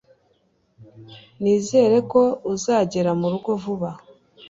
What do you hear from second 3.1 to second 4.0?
murugo vuba